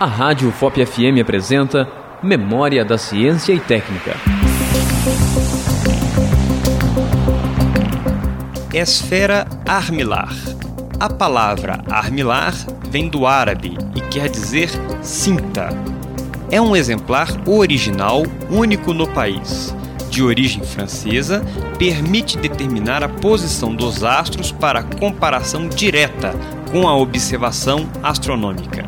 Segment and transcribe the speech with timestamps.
[0.00, 1.88] A Rádio FOP FM apresenta
[2.22, 4.14] Memória da Ciência e Técnica.
[8.72, 10.32] Esfera armilar.
[11.00, 12.54] A palavra armilar
[12.88, 14.70] vem do árabe e quer dizer
[15.02, 15.70] cinta.
[16.48, 19.74] É um exemplar original, único no país.
[20.10, 21.44] De origem francesa,
[21.76, 26.32] permite determinar a posição dos astros para comparação direta
[26.70, 28.87] com a observação astronômica.